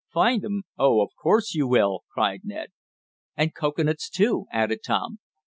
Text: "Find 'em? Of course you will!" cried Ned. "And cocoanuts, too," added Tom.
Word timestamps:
"Find 0.11 0.43
'em? 0.43 0.63
Of 0.79 1.09
course 1.15 1.53
you 1.53 1.67
will!" 1.67 2.05
cried 2.11 2.41
Ned. 2.43 2.71
"And 3.37 3.53
cocoanuts, 3.53 4.09
too," 4.09 4.45
added 4.51 4.79
Tom. 4.83 5.19